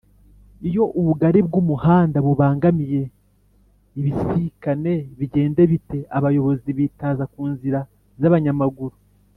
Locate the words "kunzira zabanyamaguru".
7.33-8.95